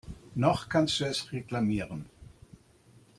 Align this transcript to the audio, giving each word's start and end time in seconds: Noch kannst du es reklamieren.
Noch 0.33 0.67
kannst 0.67 0.99
du 0.99 1.05
es 1.05 1.31
reklamieren. 1.31 2.07